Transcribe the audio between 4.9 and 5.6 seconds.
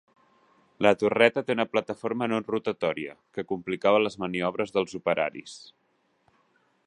operaris.